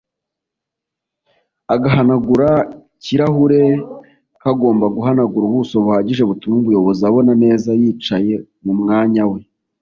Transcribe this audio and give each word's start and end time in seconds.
agahanagura 1.73 2.49
kirahure 3.03 3.63
kagomba 4.41 4.85
guhanagura 4.95 5.43
ubuso 5.47 5.75
buhagije 5.83 6.23
butuma 6.29 6.55
umuyobozi 6.59 7.01
abona 7.09 7.33
neza 7.43 7.69
yicaye 7.81 8.33
mumwanya 8.65 9.23
we 9.31 9.39